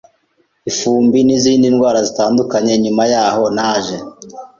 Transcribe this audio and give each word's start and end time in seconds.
ifumbi 0.69 1.19
n’izindi 1.23 1.67
ndwara 1.73 1.99
zitandukanye 2.07 2.73
nyuma 2.83 3.03
yaho 3.13 3.43
naje 3.57 3.95